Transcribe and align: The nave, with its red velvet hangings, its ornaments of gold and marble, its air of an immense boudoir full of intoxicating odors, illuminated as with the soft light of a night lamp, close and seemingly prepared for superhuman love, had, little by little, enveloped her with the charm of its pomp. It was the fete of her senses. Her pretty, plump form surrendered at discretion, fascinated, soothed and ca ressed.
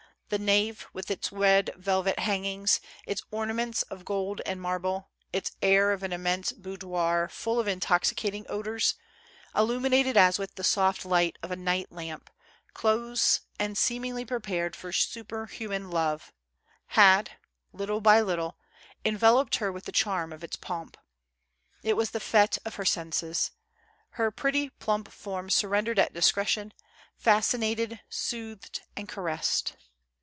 The 0.33 0.39
nave, 0.39 0.87
with 0.93 1.11
its 1.11 1.29
red 1.33 1.71
velvet 1.75 2.19
hangings, 2.19 2.79
its 3.05 3.21
ornaments 3.31 3.81
of 3.83 4.05
gold 4.05 4.39
and 4.45 4.61
marble, 4.61 5.09
its 5.33 5.51
air 5.61 5.91
of 5.91 6.03
an 6.03 6.13
immense 6.13 6.53
boudoir 6.53 7.27
full 7.29 7.59
of 7.59 7.67
intoxicating 7.67 8.45
odors, 8.47 8.95
illuminated 9.53 10.15
as 10.15 10.39
with 10.39 10.55
the 10.55 10.63
soft 10.63 11.03
light 11.03 11.37
of 11.43 11.51
a 11.51 11.57
night 11.57 11.91
lamp, 11.91 12.29
close 12.73 13.41
and 13.59 13.77
seemingly 13.77 14.23
prepared 14.23 14.73
for 14.73 14.93
superhuman 14.93 15.89
love, 15.89 16.31
had, 16.85 17.31
little 17.73 17.99
by 17.99 18.21
little, 18.21 18.57
enveloped 19.03 19.57
her 19.57 19.69
with 19.69 19.83
the 19.83 19.91
charm 19.91 20.31
of 20.31 20.45
its 20.45 20.55
pomp. 20.55 20.95
It 21.83 21.97
was 21.97 22.11
the 22.11 22.21
fete 22.21 22.57
of 22.63 22.75
her 22.75 22.85
senses. 22.85 23.51
Her 24.11 24.31
pretty, 24.31 24.69
plump 24.69 25.11
form 25.11 25.49
surrendered 25.49 25.99
at 25.99 26.13
discretion, 26.13 26.71
fascinated, 27.17 27.99
soothed 28.07 28.79
and 28.95 29.09
ca 29.09 29.19
ressed. 29.19 29.75